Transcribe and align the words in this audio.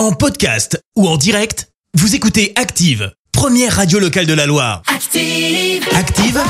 En 0.00 0.12
podcast 0.12 0.82
ou 0.96 1.06
en 1.06 1.18
direct, 1.18 1.68
vous 1.92 2.14
écoutez 2.14 2.54
Active, 2.56 3.12
première 3.32 3.76
radio 3.76 3.98
locale 3.98 4.24
de 4.24 4.32
la 4.32 4.46
Loire. 4.46 4.80
Active. 4.86 5.86
Active, 5.94 6.40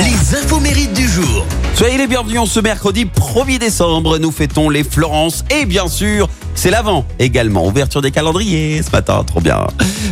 les 0.00 0.36
infos 0.36 0.60
mérites 0.60 0.92
du 0.92 1.08
jour. 1.08 1.46
Soyez 1.74 1.96
les 1.96 2.06
bienvenus 2.06 2.38
en 2.38 2.44
ce 2.44 2.60
mercredi 2.60 3.06
1er 3.06 3.56
décembre. 3.56 4.18
Nous 4.18 4.30
fêtons 4.30 4.68
les 4.68 4.84
Florence 4.84 5.42
et 5.48 5.64
bien 5.64 5.88
sûr, 5.88 6.28
c'est 6.54 6.70
l'avant 6.70 7.06
également. 7.18 7.66
Ouverture 7.66 8.02
des 8.02 8.10
calendriers 8.10 8.82
ce 8.82 8.90
matin, 8.90 9.24
trop 9.24 9.40
bien. 9.40 9.66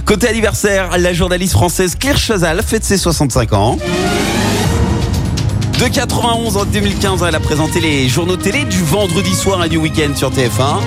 Côté 0.06 0.26
anniversaire, 0.26 0.96
la 0.96 1.12
journaliste 1.12 1.52
française 1.52 1.96
Claire 1.96 2.16
Chazal 2.16 2.62
fête 2.62 2.82
ses 2.82 2.96
65 2.96 3.52
ans. 3.52 3.78
De 5.78 5.86
91 5.86 6.56
en 6.56 6.64
2015, 6.64 7.24
elle 7.28 7.34
a 7.34 7.40
présenté 7.40 7.82
les 7.82 8.08
journaux 8.08 8.38
télé 8.38 8.64
du 8.64 8.82
vendredi 8.82 9.34
soir 9.34 9.62
et 9.66 9.68
du 9.68 9.76
week-end 9.76 10.16
sur 10.16 10.30
TF1. 10.30 10.80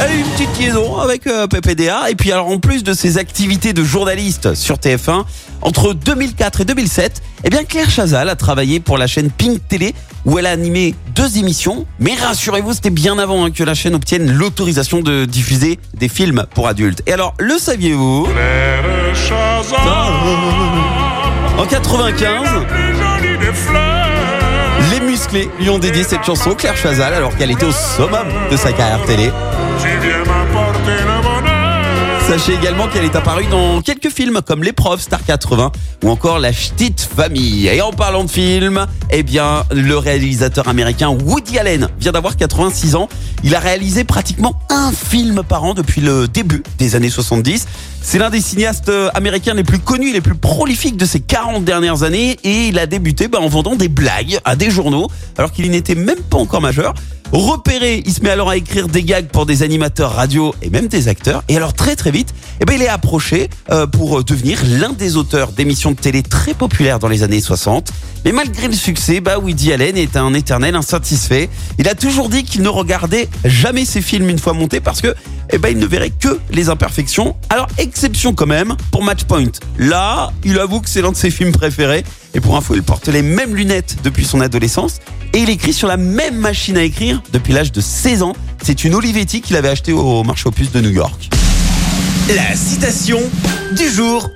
Elle 0.00 0.10
a 0.10 0.14
eu 0.14 0.18
une 0.18 0.30
petite 0.30 0.58
liaison 0.58 0.98
avec 0.98 1.26
euh, 1.26 1.46
PPDA. 1.46 2.10
Et 2.10 2.14
puis 2.14 2.32
alors 2.32 2.48
en 2.48 2.58
plus 2.58 2.82
de 2.82 2.92
ses 2.92 3.18
activités 3.18 3.72
de 3.72 3.84
journaliste 3.84 4.54
sur 4.54 4.76
TF1, 4.76 5.24
entre 5.62 5.94
2004 5.94 6.62
et 6.62 6.64
2007, 6.64 7.22
eh 7.44 7.50
bien 7.50 7.64
Claire 7.64 7.90
Chazal 7.90 8.28
a 8.28 8.36
travaillé 8.36 8.80
pour 8.80 8.98
la 8.98 9.06
chaîne 9.06 9.30
Pink 9.30 9.60
Télé 9.68 9.94
où 10.24 10.38
elle 10.38 10.46
a 10.46 10.50
animé 10.50 10.94
deux 11.14 11.38
émissions. 11.38 11.86
Mais 12.00 12.14
rassurez-vous, 12.14 12.72
c'était 12.74 12.90
bien 12.90 13.18
avant 13.18 13.44
hein, 13.44 13.50
que 13.50 13.62
la 13.62 13.74
chaîne 13.74 13.94
obtienne 13.94 14.32
l'autorisation 14.32 15.00
de 15.00 15.24
diffuser 15.26 15.78
des 15.94 16.08
films 16.08 16.46
pour 16.54 16.66
adultes. 16.66 17.02
Et 17.06 17.12
alors, 17.12 17.34
le 17.38 17.58
saviez-vous? 17.58 18.26
En 21.56 21.66
95, 21.66 22.48
les 24.90 25.00
musclés 25.00 25.48
lui 25.60 25.70
ont 25.70 25.78
dédié 25.78 26.02
cette 26.02 26.24
chanson, 26.24 26.54
Claire 26.54 26.76
Chazal, 26.76 27.14
alors 27.14 27.36
qu'elle 27.36 27.50
était 27.50 27.66
au 27.66 27.72
summum 27.72 28.26
de 28.50 28.56
sa 28.56 28.72
carrière 28.72 29.04
télé. 29.04 29.30
Sachez 32.26 32.54
également 32.54 32.88
qu'elle 32.88 33.04
est 33.04 33.16
apparue 33.16 33.46
dans 33.46 33.82
quelques 33.82 34.08
films 34.08 34.40
comme 34.44 34.64
L'épreuve 34.64 34.98
Star 34.98 35.22
80 35.24 35.70
ou 36.02 36.08
encore 36.08 36.38
La 36.38 36.52
Ch'tite 36.52 37.06
Famille. 37.14 37.68
Et 37.68 37.82
en 37.82 37.92
parlant 37.92 38.24
de 38.24 38.30
films, 38.30 38.86
eh 39.10 39.22
bien, 39.22 39.64
le 39.70 39.98
réalisateur 39.98 40.66
américain 40.66 41.10
Woody 41.10 41.58
Allen 41.58 41.88
vient 42.00 42.12
d'avoir 42.12 42.36
86 42.36 42.96
ans. 42.96 43.10
Il 43.44 43.54
a 43.54 43.60
réalisé 43.60 44.04
pratiquement 44.04 44.58
un 44.70 44.90
film 44.90 45.42
par 45.46 45.64
an 45.64 45.74
depuis 45.74 46.00
le 46.00 46.26
début 46.26 46.62
des 46.78 46.96
années 46.96 47.10
70. 47.10 47.66
C'est 48.00 48.18
l'un 48.18 48.30
des 48.30 48.40
cinéastes 48.40 48.90
américains 49.12 49.54
les 49.54 49.62
plus 49.62 49.78
connus, 49.78 50.12
les 50.12 50.22
plus 50.22 50.34
prolifiques 50.34 50.96
de 50.96 51.06
ces 51.06 51.20
40 51.20 51.62
dernières 51.64 52.04
années 52.04 52.38
et 52.42 52.68
il 52.68 52.78
a 52.78 52.86
débuté 52.86 53.28
bah, 53.28 53.40
en 53.40 53.48
vendant 53.48 53.76
des 53.76 53.88
blagues 53.88 54.40
à 54.44 54.56
des 54.56 54.70
journaux 54.70 55.08
alors 55.36 55.52
qu'il 55.52 55.70
n'était 55.70 55.94
même 55.94 56.20
pas 56.30 56.38
encore 56.38 56.62
majeur. 56.62 56.94
Repéré, 57.34 58.00
il 58.06 58.12
se 58.12 58.20
met 58.22 58.30
alors 58.30 58.48
à 58.48 58.56
écrire 58.56 58.86
des 58.86 59.02
gags 59.02 59.26
pour 59.26 59.44
des 59.44 59.64
animateurs 59.64 60.12
radio 60.12 60.54
et 60.62 60.70
même 60.70 60.86
des 60.86 61.08
acteurs. 61.08 61.42
Et 61.48 61.56
alors 61.56 61.72
très 61.72 61.96
très 61.96 62.12
vite, 62.12 62.32
eh 62.60 62.64
ben, 62.64 62.74
il 62.76 62.82
est 62.82 62.88
approché 62.88 63.50
euh, 63.72 63.88
pour 63.88 64.22
devenir 64.22 64.60
l'un 64.64 64.92
des 64.92 65.16
auteurs 65.16 65.50
d'émissions 65.50 65.90
de 65.90 65.96
télé 65.96 66.22
très 66.22 66.54
populaires 66.54 67.00
dans 67.00 67.08
les 67.08 67.24
années 67.24 67.40
60. 67.40 67.90
Mais 68.24 68.30
malgré 68.30 68.68
le 68.68 68.74
succès, 68.74 69.18
bah 69.18 69.40
Woody 69.40 69.72
Allen 69.72 69.96
est 69.96 70.16
un 70.16 70.32
éternel 70.32 70.76
insatisfait. 70.76 71.50
Il 71.80 71.88
a 71.88 71.96
toujours 71.96 72.28
dit 72.28 72.44
qu'il 72.44 72.62
ne 72.62 72.68
regardait 72.68 73.28
jamais 73.44 73.84
ses 73.84 74.00
films 74.00 74.28
une 74.28 74.38
fois 74.38 74.52
montés 74.52 74.78
parce 74.78 75.00
que 75.00 75.12
eh 75.50 75.58
ben, 75.58 75.70
il 75.70 75.78
ne 75.78 75.86
verrait 75.86 76.10
que 76.10 76.38
les 76.52 76.68
imperfections. 76.68 77.34
Alors 77.50 77.66
exception 77.78 78.32
quand 78.32 78.46
même 78.46 78.76
pour 78.92 79.02
Matchpoint. 79.02 79.50
Là, 79.80 80.32
il 80.44 80.56
avoue 80.60 80.80
que 80.80 80.88
c'est 80.88 81.02
l'un 81.02 81.10
de 81.10 81.16
ses 81.16 81.32
films 81.32 81.50
préférés. 81.50 82.04
Et 82.32 82.40
pour 82.40 82.56
info, 82.56 82.76
il 82.76 82.84
porte 82.84 83.08
les 83.08 83.22
mêmes 83.22 83.56
lunettes 83.56 83.96
depuis 84.04 84.24
son 84.24 84.40
adolescence. 84.40 85.00
Et 85.34 85.38
il 85.38 85.50
écrit 85.50 85.72
sur 85.72 85.88
la 85.88 85.96
même 85.96 86.36
machine 86.36 86.76
à 86.76 86.84
écrire 86.84 87.20
depuis 87.32 87.52
l'âge 87.52 87.72
de 87.72 87.80
16 87.80 88.22
ans. 88.22 88.34
C'est 88.62 88.84
une 88.84 88.94
Olivetti 88.94 89.40
qu'il 89.40 89.56
avait 89.56 89.68
achetée 89.68 89.92
au 89.92 90.22
marché 90.22 90.48
aux 90.48 90.52
puces 90.52 90.70
de 90.70 90.80
New 90.80 90.90
York. 90.90 91.28
La 92.28 92.54
citation 92.54 93.20
du 93.76 93.88
jour. 93.90 94.30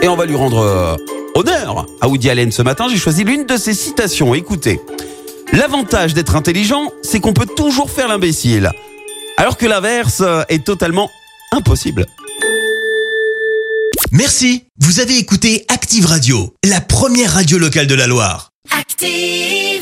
Et 0.00 0.08
on 0.08 0.16
va 0.16 0.24
lui 0.24 0.34
rendre 0.34 0.58
euh, 0.58 0.96
honneur 1.34 1.86
à 2.00 2.08
Woody 2.08 2.30
Allen 2.30 2.50
ce 2.50 2.62
matin. 2.62 2.86
J'ai 2.90 2.96
choisi 2.96 3.24
l'une 3.24 3.44
de 3.44 3.58
ses 3.58 3.74
citations. 3.74 4.34
Écoutez. 4.34 4.80
L'avantage 5.52 6.14
d'être 6.14 6.34
intelligent, 6.34 6.92
c'est 7.02 7.20
qu'on 7.20 7.34
peut 7.34 7.46
toujours 7.54 7.90
faire 7.90 8.08
l'imbécile. 8.08 8.70
Alors 9.36 9.58
que 9.58 9.66
l'inverse 9.66 10.22
euh, 10.22 10.44
est 10.48 10.64
totalement 10.64 11.10
impossible. 11.52 12.06
Merci, 14.12 14.64
vous 14.80 15.00
avez 15.00 15.18
écouté 15.18 15.66
Active 15.68 16.06
Radio, 16.06 16.54
la 16.64 16.80
première 16.80 17.34
radio 17.34 17.58
locale 17.58 17.86
de 17.86 17.94
la 17.94 18.06
Loire. 18.06 18.50
Active. 18.78 19.81